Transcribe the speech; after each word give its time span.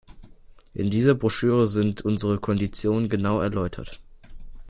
In 0.73 0.89
dieser 0.89 1.13
Broschüre 1.13 1.67
sind 1.67 2.01
unsere 2.01 2.39
Konditionen 2.39 3.07
genau 3.07 3.39
erläutert. 3.39 3.99